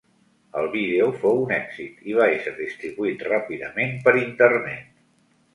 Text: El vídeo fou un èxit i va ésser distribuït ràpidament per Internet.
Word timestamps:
El 0.61 0.69
vídeo 0.75 1.09
fou 1.25 1.41
un 1.41 1.53
èxit 1.57 2.01
i 2.13 2.17
va 2.21 2.27
ésser 2.37 2.53
distribuït 2.63 3.23
ràpidament 3.29 3.95
per 4.09 4.19
Internet. 4.23 4.91